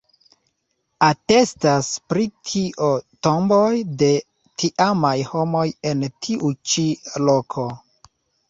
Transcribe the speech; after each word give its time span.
Atestas 1.07 1.89
pri 2.13 2.25
tio 2.51 2.89
tomboj 3.27 3.69
de 4.01 4.09
tiamaj 4.63 5.15
homoj 5.35 5.65
en 5.91 6.03
tiu 6.25 6.53
ĉi 6.73 6.91
loko. 7.29 7.69